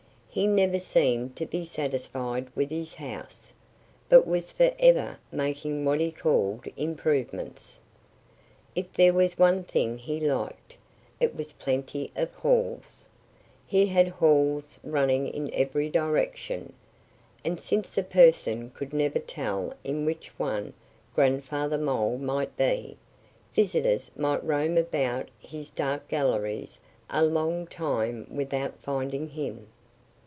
[0.33, 3.51] He never seemed to be satisfied with his house,
[4.07, 7.81] but was forever making what he called "improvements."
[8.73, 10.77] If there was one thing he liked,
[11.19, 13.09] it was plenty of halls.
[13.67, 16.71] He had halls running in every direction.
[17.43, 20.71] And since a person could never tell in which one
[21.13, 22.95] Grandfather Mole might be,
[23.53, 26.79] visitors might roam about his dark galleries
[27.09, 29.67] a long time without finding him.